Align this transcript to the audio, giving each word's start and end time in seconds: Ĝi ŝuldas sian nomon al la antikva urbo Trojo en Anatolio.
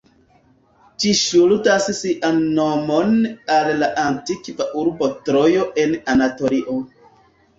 Ĝi 1.01 1.09
ŝuldas 1.17 1.89
sian 1.97 2.39
nomon 2.59 3.13
al 3.57 3.69
la 3.81 3.91
antikva 4.05 4.67
urbo 4.85 5.09
Trojo 5.27 5.67
en 5.83 5.93
Anatolio. 6.15 6.79